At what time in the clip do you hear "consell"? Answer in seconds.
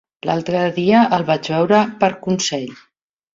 2.25-2.73